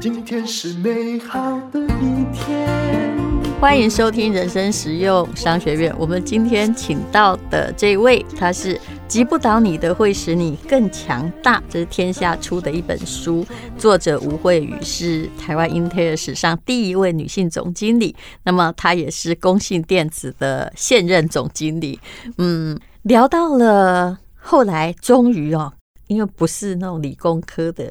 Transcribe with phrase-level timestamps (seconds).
[0.00, 2.68] 今天是美好的一天。
[3.60, 5.94] 欢迎收听人生实用商学院。
[5.98, 8.78] 我们今天请到的这位，他是
[9.08, 11.62] 击不倒你的，会使你更强大。
[11.70, 13.46] 这是天下出的一本书，
[13.78, 18.14] 作者吴慧宇是台湾 Intel 史上第一位女性总经理。
[18.42, 21.98] 那么她也是工信电子的现任总经理。
[22.36, 25.72] 嗯，聊到了后来，终于哦。
[26.06, 27.90] 因为不是那种理工科的，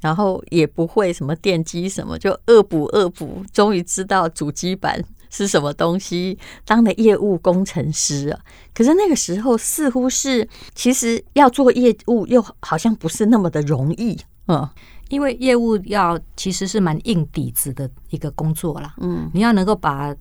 [0.00, 8.40] 然后也不会什么电机什么，就恶补恶补，终于知道主机板是什么东西，当了业务工程师啊。
[8.74, 14.18] 可是那个时候似乎是，其实要做业务又好像不是那么的容易，
[14.48, 14.68] 嗯，
[15.10, 20.12] 因为业务要其实是蛮硬底子的一个工作啦，嗯，你要能够把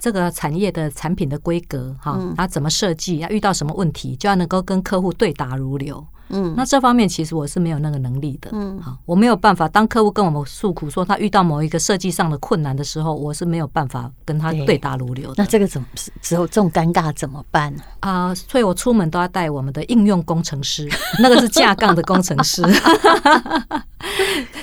[0.00, 6.04] 这个产业的产品的规格哈，它怎么设计，要遇到什么问题，就要能够跟客户对答如流。
[6.30, 8.50] 嗯，那这方面其实我是没有那个能力的。
[8.52, 9.68] 嗯，好，我没有办法。
[9.68, 15.34] 当客户跟我们诉苦说他遇到某一个设计上的困难的时候，我是没有办法跟他对答如流的。
[15.38, 15.86] 那这个怎么
[16.20, 17.82] 只有这种尴尬怎么办呢？
[18.00, 20.88] 啊，所以我出门都要带我们的应用工程师，
[21.20, 22.62] 那个是架杠的工程师。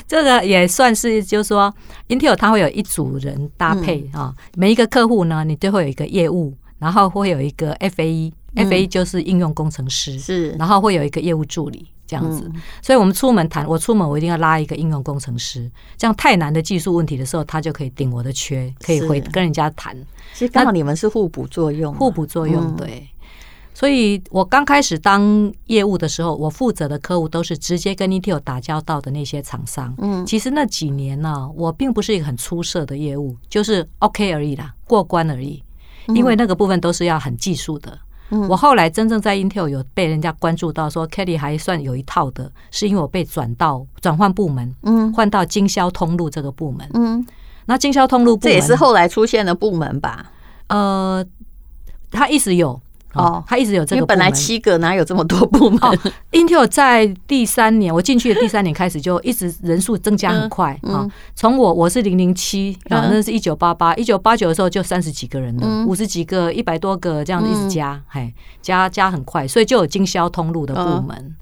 [0.06, 1.72] 这个也算是，就是说
[2.08, 8.32] ，Intel 它会有一组人搭配啊，每一个客户呢，你都会有一个业务，然后会有一个 FAE。
[8.58, 19.96] FA 就是应用工程师，嗯、是，然后会有一个业务助理这样子，嗯、所以我们出门谈，我出门我一定要拉一个应用工程师，这样太难的技术问题的时候，他就可以顶我的缺，可以回跟人家谈。
[20.34, 23.08] 其实刚好你们是互补作用，互补作用对。
[23.74, 29.94] 所以我刚开始当业务的时候，我负责的客户都是直接跟 Intel 打交道的那些厂商。
[29.98, 35.62] 嗯，其实那几年呢、啊，我并不是一个很出色的业务，就是 OK 而已啦，过关而已。
[36.08, 37.96] 因为那个部分都是要很技术的。
[38.48, 47.26] 我后来真正在 Intel 有被人家关注到，说 Kelly 还算有一套的，是因为我被转到转换部门，嗯，换到经销通路这个部门，嗯，
[47.66, 50.30] 那经销通路部门这也是后来出现的部门吧？
[50.68, 51.24] 呃，
[52.10, 52.80] 他一直有。
[53.18, 55.78] 哦，他一直有这个，因为本来七个哪有这么多部门？
[55.82, 55.98] 哦
[56.32, 61.06] ，Intel 在第三年，我进去的第三年开始就一直人数增加很快啊。
[61.34, 71.36] 从我我是零零七啊，那是一九八八，一九八九的时候就三十几个人了，五十几个，一百多个这样子一直加，嘿，加加很快，所以就有经销通路的部门。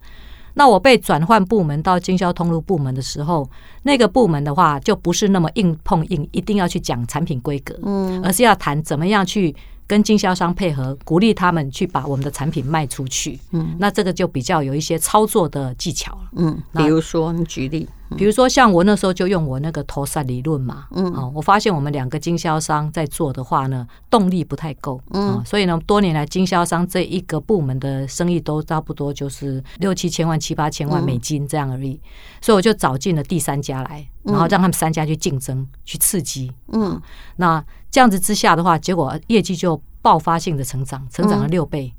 [0.54, 3.46] 那我被转换部门到经销通路部门的时候，
[3.82, 9.54] 那个部门的话就不是那么硬碰硬，一定要去讲产品规格，嗯，而是要谈怎么样去。
[9.86, 13.38] 跟经销商配合，鼓励他们去把我们的产品卖出去。
[13.52, 16.25] 嗯，那这个就比较有一些操作的技巧了。
[16.36, 20.86] 嗯，比如说你举例，比如说像我那时候就用我那个投散理论嘛。
[20.92, 25.00] 嗯，哦，我发现我们两个经销商在做的话呢，动力不太够。
[25.12, 32.00] 嗯，所以呢，多年来经销商这一个部门的生意都差不多就是六七千万、七八千万美金这样而已。
[32.40, 36.52] 所以我就找进了第三家来，然后让他们三家去竞争，去刺激。
[36.68, 37.00] 嗯，
[37.36, 37.64] 那。
[37.88, 41.90] 这样子之下的话，结果业绩就爆发性的成长，成长了六倍。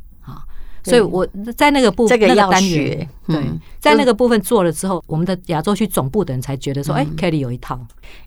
[0.84, 3.44] 所以我在那个部分，那个单元，对，
[3.80, 7.80] 在那个部分做了之后，我们的亚洲区总部的人才觉得说，哎，Kelly 有一套。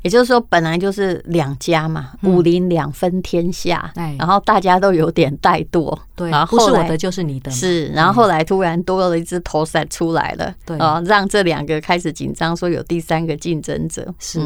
[0.03, 14.39] 也就是说，本来就是两家嘛，武林两分天下，然后大家都有点怠惰，对，然后不是我的就是你的，是，然后后来突然多了一只头赛出来了，对，啊，让这两个开始紧张，说有第三个竞争者，是，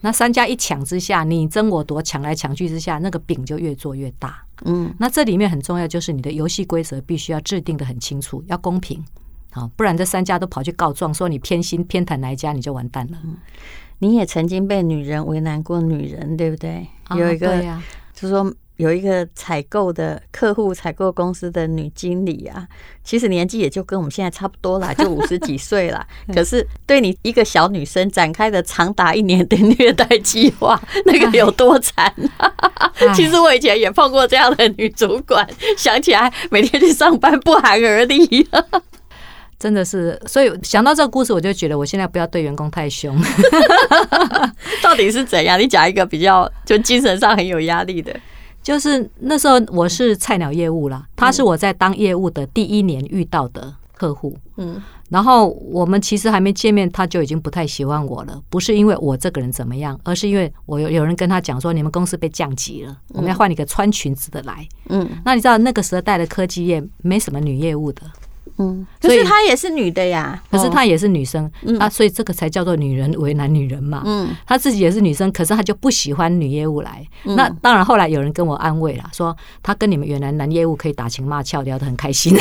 [0.00, 4.44] 那三家一抢之下，你争我夺，抢来抢去之下，那个饼就越做越大。
[4.64, 9.04] 嗯，那这里面很重要，就是你的游戏规则必须要制定的很清楚，要公平，
[9.50, 13.18] 好，不然这三家都跑去告状，说你偏心偏袒哪一家，你就完蛋了。
[13.24, 13.36] 嗯，
[13.98, 16.86] 你也曾经被女人为难过，女人对不对？
[17.16, 17.62] 有一个，
[18.12, 18.54] 就是说。
[18.76, 22.66] 有一个采购的客户，采购公司的女经理啊，
[23.02, 26.06] 其实年纪也就跟我们现在差不多啦， 就五十几岁啦。
[26.34, 32.52] 可是对你一个小女生展开的长达一年的虐待计划， 那个有多惨啊？
[33.16, 35.48] 其实我以前也碰过这样的女主管，
[35.78, 38.46] 想起来每天去上班不寒而栗，
[39.58, 40.20] 真的是。
[40.26, 43.18] 所以想到这个故事，我就觉得我现在不要对员工太凶。
[44.82, 45.58] 到底是怎样？
[45.58, 48.14] 你讲一个比较就精神上很有压力的。
[48.66, 68.02] 就是那时候我是菜鸟业务啦，他是我在当业务的第一年遇到的客户，嗯，然后我们其实还没见面，他就已经不太喜欢我了，不是因为我这个人怎么样，而是因为我有有人跟他讲说，你们公司被降级了，我们要换一个穿裙子的来，嗯，那你知道那个时代的科技业没什么女业务的，
[68.58, 74.02] 嗯，可是她也是女的呀，可是她也是女生，啊，所以这个才叫做女人为难女人嘛。
[74.04, 77.06] 嗯，她自己也是女生，可是她就不喜欢女业务来。
[77.24, 82.36] 那当然，后来有人跟我安慰了，说她跟你们原来男业务可以打情骂俏，聊得很开心，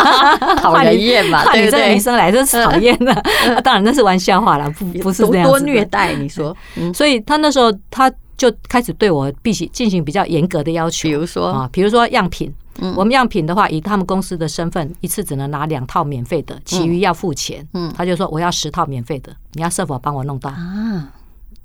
[0.60, 3.12] 讨人厌嘛，怕你这个女生来真是讨厌的。
[3.62, 6.56] 当然那是玩笑话了，不不是这样多虐待你说。
[6.94, 12.50] 所以她那时候她就开始对我必须进行比较严格的要求，比如说啊，比如说样品。
[12.96, 17.66] 我们样品的话，以他们公司的身份，一次只能拿两套免费的，其余要付钱。
[17.74, 20.50] 嗯，他就说我要十套免费的，你要是否帮我弄到？
[20.50, 21.12] 啊，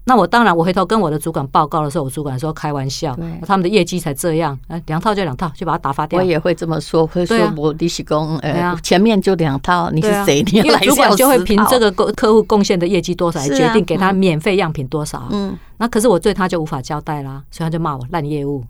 [0.07, 6.19] 那我当然，我回头跟我的主管报告的时候，我主管说开玩笑，他们的业绩才这样，哎，两套就两套，就把它打发掉。
[6.19, 10.43] 我也会这么说，会说我利息工，呃，前面就两套，你是谁？
[10.43, 15.27] 你来主管就会凭这个客户贡献的业绩多少来决定给他免费样品多少。
[15.31, 18.63] 嗯，那可是我对他就无法交代啦，所以他就骂我烂业务。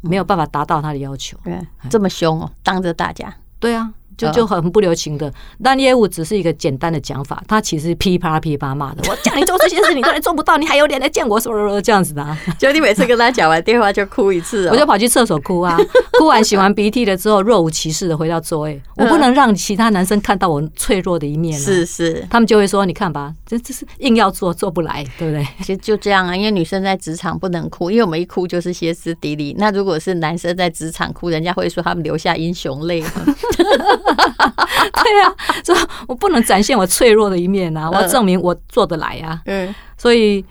[0.00, 3.92] 没有办法达到他的要求，对，这么凶哦，当着大家，对啊。
[4.16, 9.02] 就就很不留情的，但业务只是一个简单的讲法，他其实噼啪噼啪骂的。
[9.10, 11.40] 我叫你做这些事，你都还做不到，你还有脸来见我？
[11.40, 12.38] 什么这样子的啊？
[12.58, 15.76] 就你每次跟他讲完电话就哭一次， 我就跑去厕所哭啊，
[16.18, 18.80] 哭完擤完鼻涕了之后，若无其事的回到座位。
[18.96, 29.56] 我不能让其他男生看到我脆弱的一面，是是，他们就会说：“你看吧，这这是硬要做做不来，对不对？”其实就这样啊，因为女生在职场不能哭，因为我们一哭就是歇斯底里。
[29.58, 33.02] 那如果是男生在职场哭，人家会说他们流下英雄泪。
[35.04, 37.88] 对呀，所以我不能展现我脆弱的一面啊！
[37.90, 39.40] 我要证明我做得来呀。
[39.46, 40.44] 嗯，所以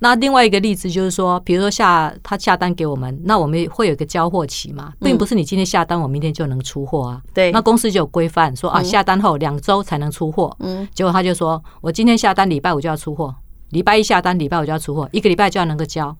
[0.00, 7.22] 那另外一个例子就是说，比如说下他下单给我们，那我们会有一个交货期嘛，并不是你今天下单，我明天就能出货啊。
[7.32, 10.54] 对，那公司就有规范说啊，下单后两周才能出货。
[10.60, 13.32] 嗯，结果他就说我今天下单，礼拜五就要出货；
[13.70, 16.14] 礼拜一下单，礼拜五就要出货，一个礼拜就要能够交。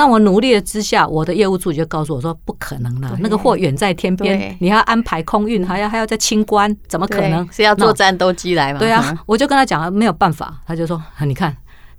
[0.00, 7.46] 那我努力了之下，我的业务助理就告诉我说：“不可能了，那个货远在天边，你还要安排空运，还要还要再清关，怎么可能？
[7.52, 11.54] 是要坐战斗机来吗？”对啊，我就跟他讲了，没有办法，他就说：“你看。”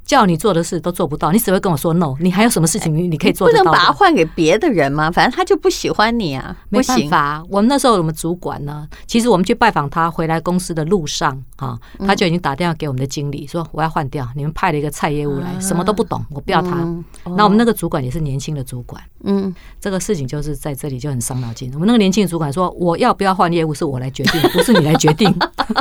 [0.06, 2.13] 叫你做的事都做不到，你只会跟我说 no。
[2.19, 3.63] 你还有什么事情你你可以做得到？
[3.63, 5.09] 不能把它换给别的人吗？
[5.09, 7.44] 反正他就不喜欢你啊，没办法。
[7.50, 16.77] 我们那时候我们主管呢，其实我们去拜访他回来公司的路上啊，他就已经打电话给我们的经理说，我要换掉，你们派了一个菜业务来，什么都不懂，我不要他。
[17.36, 21.71] 那我们那个主管也是年轻的主管，嗯，这个事情就是在这里就很伤脑筋。
[21.74, 25.33] 我们那个年轻的主管说，我要不要换业务是我来决定， 不是你来决定。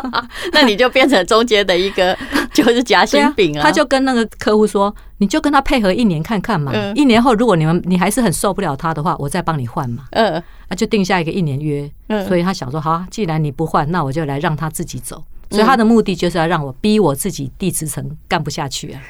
[0.52, 2.16] 那你就变成中间的一个
[2.54, 6.72] 就是夹心饼啊，他就跟那个客户说，你就跟他配合一年看看嘛。
[6.94, 10.04] 一年后，如果你们你还是很受不了他的话，我再帮你换嘛。
[10.10, 11.90] 嗯，那就定下一个一年约。
[12.08, 15.22] 嗯，所以他想说，好，既然你不换，那我就来让他自己走。
[15.50, 19.02] 所以他的目的就是要让我逼我自己地职层干不下去啊。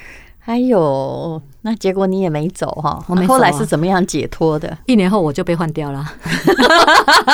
[0.50, 3.00] 哎呦，那结果你也没走哈？
[3.06, 4.76] 我们后来是怎么样解脱的？
[4.86, 6.04] 一年后我就被换掉了。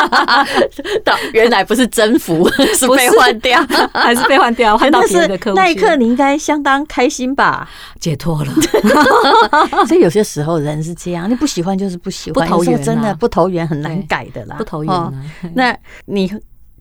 [1.32, 2.46] 原来不是征服，
[2.76, 3.58] 是被换掉，
[3.94, 4.76] 还是被换掉？
[4.76, 5.56] 换到别的客户。
[5.56, 7.66] 那一刻你应该相当开心吧？
[7.98, 8.52] 解脱了。
[9.86, 14.56] 所以有些时候人是这样，你不喜欢就是不喜欢，不投缘，真的不投缘很难改的啦。
[14.58, 14.92] 不投缘。
[15.54, 15.74] 那
[16.04, 16.30] 你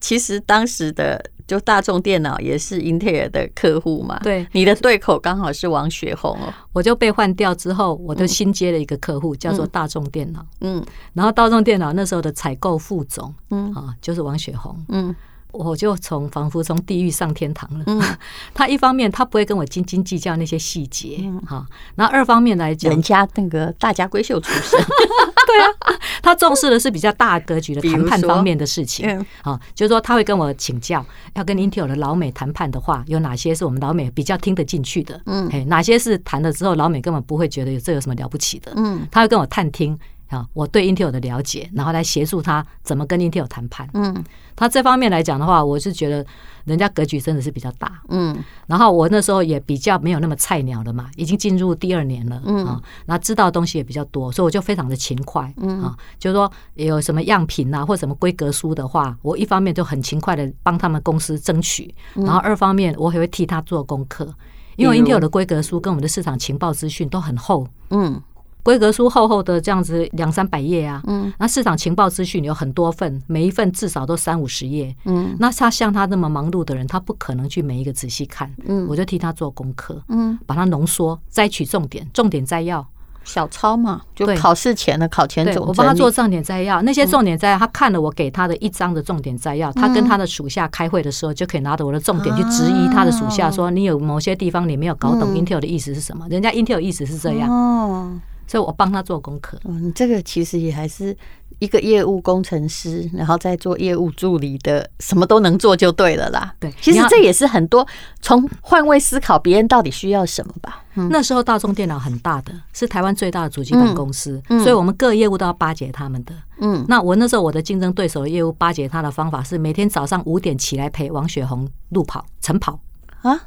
[0.01, 1.23] 其实当时的。
[1.47, 4.19] 就大众电脑也是英特尔的客户嘛？
[4.23, 6.53] 对，你的对口刚好是王雪红哦。
[6.73, 10.45] 我就被换掉之后，我就新接了一个客户，叫做大众电脑。
[10.61, 10.83] 嗯，
[11.13, 14.77] 然后大众电脑那时候的采购副总，嗯啊，就是王雪红。
[14.89, 15.15] 嗯。
[15.57, 17.83] 我就从仿佛从地狱上天堂了。
[17.87, 18.01] 嗯，
[18.53, 21.65] 他一方面他不会跟我斤斤计较那些细节，哈。
[21.95, 25.07] 然后二方面来讲，人家那个大家闺秀出身，对
[25.61, 29.07] 啊， 他重视的是比较大格局的谈判方面的事情。
[29.41, 35.19] 啊，就是说他会跟我请教，要跟 Intel 的老美谈判的话，有哪些是我们老美比较听得进去的？
[35.25, 38.71] 嗯，哎，哪些是谈了之后老美根本不会觉得这有什么了不起的？
[38.75, 39.97] 嗯，他会跟我探听。
[40.29, 43.87] 啊，我对 Intel 的了解，然后来协助他怎么跟 Intel 谈判。
[43.93, 44.23] 嗯，
[44.55, 46.25] 他这方面来讲的话，我是觉得
[46.65, 48.01] 人家格局真的是比较大。
[48.09, 48.35] 嗯，
[48.67, 52.41] 然后我那时候也比较没有那么菜鸟了嘛，已经进入第二年了。
[52.45, 55.53] 嗯啊，那知道东西也比较多，所以我就非常的勤快。
[55.57, 64.33] 嗯啊，就是说有什么样品啊，或什么规格书的话，我一方面就很勤快的帮他们公司争取，然后二方面我也会替他做功课，
[64.75, 67.67] 因为 Intel 的规格书跟我们的市场情报资讯都很厚。
[67.91, 68.21] 嗯。
[68.65, 82.83] 规格书厚厚的这样子两三百页啊，嗯，那市场情报资讯有很多份，每一份至少都三五十页，嗯，那他像他那么忙碌的人，他不可能去每一个仔细看，嗯，我就替他做功课，嗯，把它浓缩，摘取重点，重点摘要，
[83.23, 98.11] 小抄嘛，就考试前的考前总，我帮他做重点摘要，那些重点摘要，他看了我给他的一张的重点摘要，他跟他的属下开会的时候，就可以拿着我的重点去质疑他的属下，说你有某些地方你没有搞懂 Intel 的意思是什么，人家 Intel 意思是这样，哦。
[98.47, 99.59] 所以我帮他做功课。
[99.65, 101.15] 嗯，这个其实也还是。
[101.59, 106.53] 一个业务工程师，然后再做业务助理的，什么都能做就对了啦。
[106.59, 107.87] 对，其实这也是很多
[108.21, 110.83] 从换位思考别人到底需要什么吧。
[110.95, 116.33] 嗯、那时候大众电脑很大的，是台湾最大的主机板公司，嗯嗯、所以我们各业务都要巴结他们的。
[116.59, 122.77] 嗯，那我那时候我的竞争对手的业务巴结他的方法是每天早上五点起来陪王雪红路跑晨跑
[123.21, 123.39] 啊，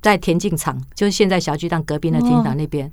[0.00, 2.86] 在田径场，就是现在小巨蛋隔壁的田径场那边。
[2.86, 2.90] 哦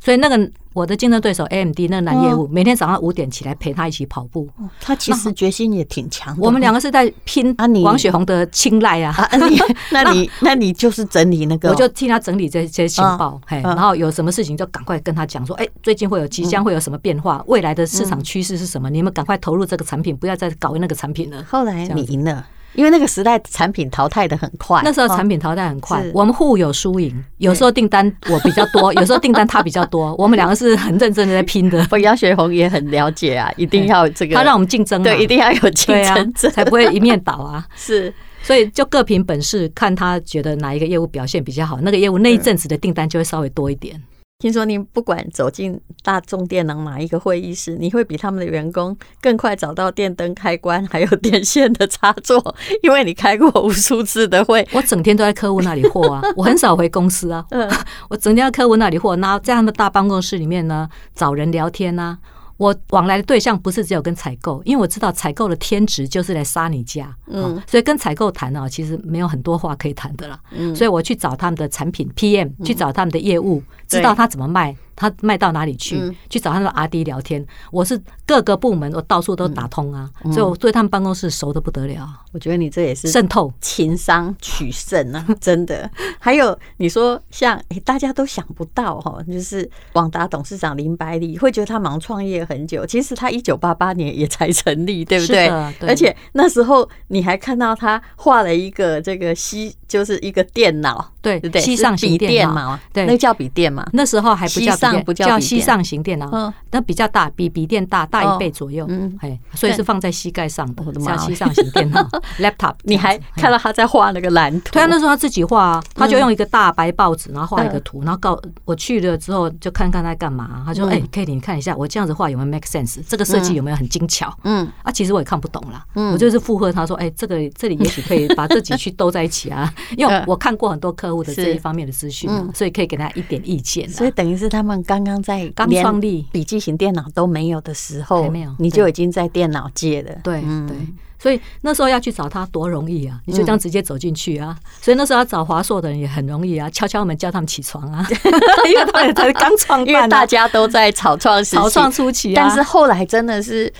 [0.00, 4.48] 所以那个我的竞争对手 AMD 那个男业务，每天早上五点起来陪他一起跑步。
[4.80, 6.36] 他其实决心也挺强。
[6.38, 9.14] 我们两个是在拼王雪红的青睐啊。
[9.90, 13.40] 那你那你就是整理那个，我就替他整理这些情报。
[13.46, 18.88] 嘿，然后有什么事情就赶快跟他讲说，哎，最近会有即将会有什么变化，未来的市场趋势是什么？
[18.88, 21.44] 你们赶快投入这个产品，不要再搞那个产品了。
[21.48, 22.46] 后来你赢了。
[22.74, 27.12] 因为那个时代产品淘汰的很快，那时候产品淘汰很快，我们互有输赢。
[27.38, 31.86] 有时候订单我比较多， 有时候订单他比较多，我们两个是很认真的在拼的。
[32.00, 37.66] 杨雪红也很了解啊， 一定要这个，他让我们竞争，对，一定要有竞争， 才不会一面倒啊。
[37.74, 44.00] 是，所以就各凭本事，看他觉得哪一个业务表现比较好，那个业务那一阵子的订单就会稍微多一点。
[44.40, 52.54] 听说您不管走进大众电脑哪一个会议室，你会比他们的员工更快找到电灯开关，还有电线的插座，
[52.84, 54.64] 因为你开过无数次的会。
[54.70, 57.44] 我整天都在客户那里货啊， 我很少回公司啊，
[58.08, 62.16] 我整天在客户那里货，然后在他们大办公室里面呢，找人聊天啊。
[62.58, 74.76] 我往来的对象不是只有跟采购，因为我知道采购的天职就是来杀你家，嗯，所以跟采购谈啊，其实没有很多话可以谈的了，嗯，所以我去找他们的产品 PM，去找他们的业务，知道他怎么卖。
[74.98, 75.96] 他卖到哪里去？
[75.96, 77.46] 嗯、去找他的 RD 聊天。
[77.70, 82.08] 我是各个部门，我到处都打通啊，嗯、所以我对他们办公室熟得不得了。
[82.32, 85.88] 我觉得你这也是渗透情商取胜啊， 真的。
[86.18, 95.48] 还有你说像、欸、大家都想不到哈，就是广达董事长林百里会觉得他忙创业很久，其实他一九八八年也才成立，对不对？
[95.78, 104.76] 对，而且那时候你还看到他画了一个这个西，就是一个电脑，对对对，西上型电脑嘛，对，那叫笔电嘛，那时候还不叫。
[105.04, 112.06] 不叫膝上型电脑，那比较大，比笔电大大一倍左右，嗯哎，所以是放在膝盖上的，叫膝上型电脑
[112.40, 112.74] laptop。
[112.82, 114.72] 你还看到他在画那个蓝图？
[114.72, 120.62] 对啊，那时候他自己画啊，他就用一个大白报纸，然后画一个图，然后告我去了之后就看看他干嘛。
[120.66, 123.00] 他说：“哎，Katie，你看一下我这样子画有没有 make sense？
[123.08, 129.72] 这个设计有没有很精巧？”嗯，啊，其实我也看不懂啦，我就是附和他说：“哎，这个这里也许可以把这几区兜在一起啊。
[129.96, 133.88] ”因为我看过很多客户的这一方面的资讯，所以可以给他一点意见。
[133.88, 135.48] 所以等于是他们刚刚在。
[135.54, 140.10] 刚创立笔记型电脑都没有的时候，没有，你就已经在电脑界了。
[140.22, 140.76] 对对，
[141.18, 143.18] 所以那时候要去找他多容易啊！
[143.24, 144.56] 你就这样直接走进去啊！
[144.80, 148.06] 所以那时候要找华硕的人也很容易啊，敲敲门叫他们起床啊，
[148.68, 152.46] 因为他们才刚创办，因为大家都在草创时期，草创初期啊。
[152.46, 153.72] 但是后来真的是，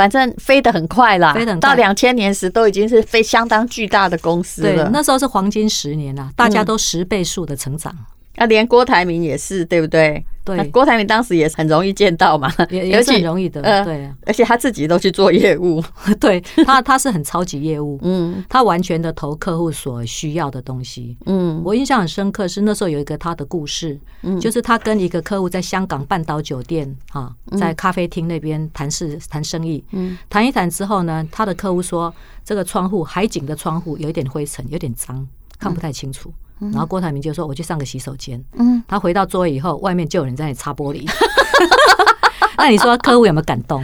[0.00, 4.84] 反正飞得很快啦，飞得很快，到两千年时都已经是非相当巨大的公司了。
[4.84, 7.94] 对，那时候是黄金十年啊，大家都十倍数的成长。
[8.36, 10.24] 啊，连郭台铭也是，对不对？
[10.42, 13.60] 对，郭台铭当时也很容易见到嘛，也也是很容易的。
[13.84, 15.82] 对，而且他自己都去做业务，
[16.18, 32.12] 对他他是很超级业务，嗯，他完全的投客户所需要的东西，嗯，我印象很深刻是那时候有一个他的故事，嗯，就是他跟一个客户在香港半岛酒店哈，在咖啡厅那边谈事谈生意，嗯，谈一谈之后呢，他的客户说
[32.44, 35.26] 这个窗户海景的窗户有一点灰尘，有点脏，
[35.58, 36.32] 看不太清楚。
[36.60, 41.08] 然后郭台铭就说：“我去上个洗手间。”嗯，他回到座位以后，外面就有人在那里擦玻璃。
[42.58, 43.82] 那你说客户有没有感动？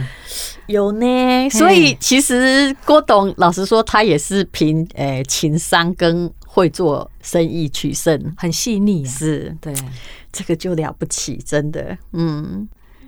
[0.67, 1.49] 有呢。
[1.49, 9.03] 所以其实郭董老实说，他也是凭诶情商跟会做生意取胜，很细腻。
[9.03, 9.73] 是，对，
[10.31, 11.97] 这个就了不起，真的。
[12.13, 12.67] 嗯，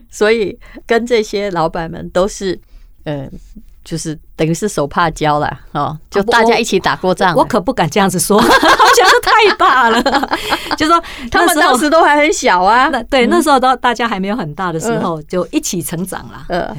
[0.10, 0.58] 所以
[0.88, 2.60] 跟这些老板们都是，
[3.04, 3.32] 嗯。
[3.84, 7.36] 就是等于是手帕交了哦，就大家一起打过仗。
[7.36, 10.02] 我可不敢这样子说， 我觉得太大了。
[10.78, 16.46] 就说 他们当时都还很小啊，对，那时候都大家还没有很大的时候，就一起成长了。
[16.50, 16.76] 呃，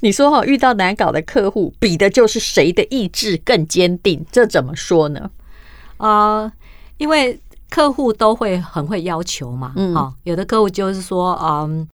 [0.00, 5.30] 你说哈，遇到难搞的客户，比的就是谁的意志更坚定，这怎么说呢？
[5.96, 6.52] 啊，
[6.98, 7.40] 因为
[7.70, 11.88] 客户都会很会要求嘛，嗯，有的客户就是说，嗯。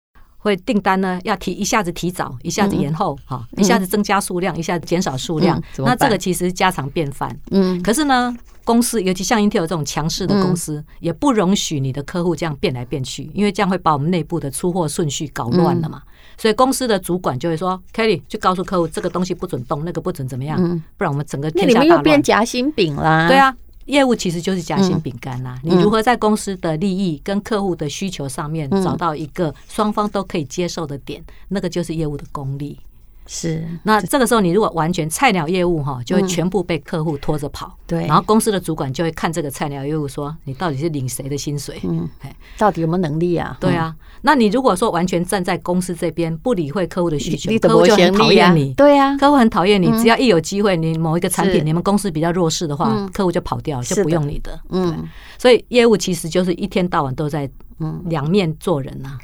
[0.44, 5.62] 会订单呢，要提一下子提早，一下子延后，哈，一下子增加数量，一下子减少数量。
[5.78, 7.34] 那这个其实家常便饭。
[7.52, 8.36] 嗯，可是呢，
[8.66, 16.02] 公司尤其像 Intel 这种强势的公司，也不容许你的客户这样变来变去，因为这样会把我们内部的出货顺序搞乱了嘛。
[16.38, 20.60] 所以公司的主管就会说：“Kelly，就告诉客户这个东西不准动，那个不准怎么样，
[20.98, 23.28] 不然我们整个天下大乱。”那你们又变夹心饼啦？
[23.30, 23.56] 对啊。
[23.86, 32.80] 业务其实就是夹心饼干呐，你如何在公司的利益跟客户的需求上面找到一个双方都可以接受的点，那个就是业务的功力。
[33.26, 37.78] 是，那这个时候你如果完全菜鸟业务哈，就会全部被客户拖着跑。
[37.88, 41.80] 对，然后公司的主管就会看这个菜鸟业务说，你到底是领谁的薪水？
[41.84, 42.08] 嗯，
[42.58, 43.58] 到底有没有能力啊？
[43.60, 48.74] 对啊，那你如果说完全站在公司这边，不理会客户的需求，客户就很讨厌你。
[48.74, 54.60] 对呀，客户很讨厌你，只要一有机会，你某一个产品你们公司比较弱势的话，客户就跑掉，就不用你的。
[54.70, 57.50] 嗯，所以业务其实就是一天到晚都在
[58.06, 59.18] 两面做人呐。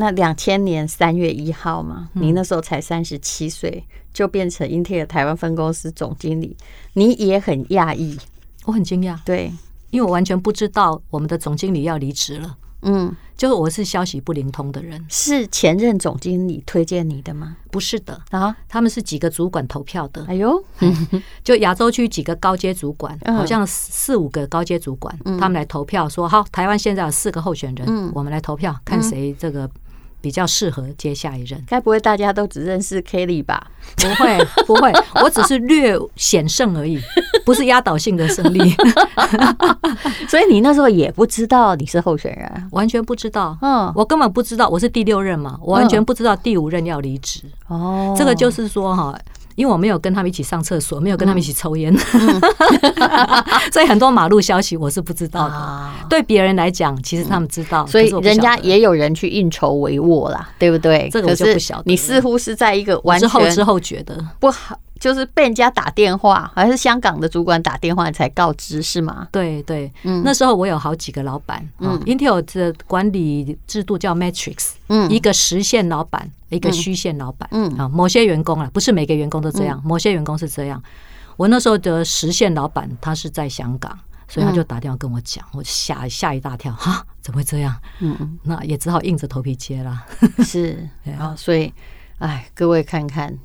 [0.00, 6.56] 那两千年三月一号嘛，你那时候才三十七岁，就变成英特尔台湾分公司总经理，
[6.92, 8.16] 你也很讶异，
[8.64, 9.52] 我很惊讶，对，
[9.90, 17.56] 因为我完全不知道我们的总经理要离职了，嗯，就是我是消息不灵通的人，是前任总经理推荐你的吗？
[17.72, 18.22] 不是的。
[18.30, 20.62] 啊，他们是几个主管投票的，哎呦，
[21.42, 29.68] 就亚洲区几个高阶主管，好像四五个高阶主管，他们来投票说，好，台湾现在有四个候选人，我们来投票，看谁这个。
[30.20, 33.70] 比较适合接下一任，该不会大家都只认识 Kelly 吧？
[33.96, 37.00] 不会，不会， 我只是略险胜而已，
[37.44, 38.60] 不是压倒性的胜利。
[40.28, 43.56] 所以你那时候也不知道你是候选人，完全不知道。
[43.62, 47.42] 嗯，我根本不知道我是第六任嘛，我完全不知道第五任要离职。
[47.68, 49.18] 哦，这个就是说哈。
[49.58, 51.92] 因为我没有跟他们一起上厕所，没有跟他们一起抽烟，
[53.72, 55.90] 所以很多马路消息我是不知道的。
[56.08, 61.08] 对别人来讲，其实他们知道，所以人家也有人去运筹帷幄啦，对不对？
[61.10, 61.82] 这个我就不晓得。
[61.86, 64.78] 你似乎是在一个完全后之后觉得不好。
[64.98, 69.28] 就是被人家打电话，还是香港的主管打电话才告知是吗？
[69.30, 80.82] 对对，嗯，那时候我有好几个老板，嗯，Intel 的管理制度叫 Matrix，嗯，一个实线老板，一个虚线老板，嗯啊，某些员工啊，不是每个员工都这样，某些员工是这样。
[81.36, 87.74] 我那时候的实线老板他是在香港，所以他就打电话跟我讲，我吓吓一大跳，哈，怎么会这样？
[88.00, 90.04] 嗯嗯，那也只好硬着头皮接啦。
[90.44, 91.72] 是 啊，所以，
[92.18, 93.38] 哎，各位看看。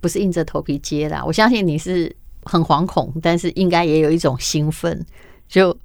[0.00, 2.14] 不是硬着头皮接的，我相信你是
[2.44, 5.04] 很惶恐，但是应该也有一种兴奋，
[5.48, 5.76] 就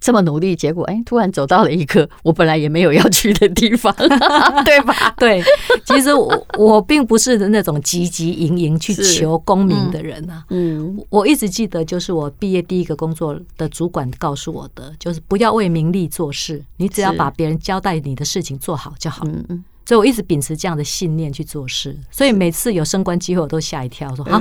[0.00, 3.94] 这么努力，结果哎，突然走到了一个我本来也没有要去的地方，
[4.64, 5.14] 对吧？
[5.18, 5.42] 对，
[5.84, 10.42] 其实我我并不是那种汲汲营营去求功名的人啊。
[10.48, 19.24] 嗯，我一直记得，就是我毕业第一个工作的主管告诉我的，就是不要为名利做事，你只要把别人交代你的事情做好就好。
[19.26, 19.64] 嗯嗯。
[19.84, 24.40] 所以我一直秉持这样的信念去做事，所以每次有升官机会，我都吓一跳，说啊，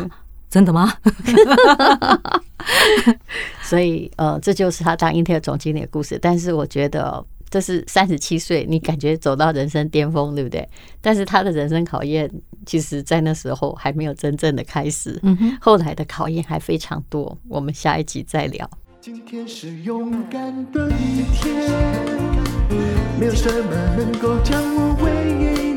[0.49, 0.93] 真的吗？
[3.63, 6.19] 所以呃，这就是他当英特尔总经理的故事。
[6.21, 10.67] 但是我觉得这是三十七岁，你感觉走到人生巅峰，对不对？
[11.02, 12.30] 但是他的人生考验，
[12.65, 15.19] 其实在那时候还没有真正的开始。
[15.23, 18.69] 嗯哼，后来的考验还非常多，我们下一集再聊。
[19.02, 21.71] 今天是勇敢的一天，
[23.19, 25.68] 没有什么能够将我为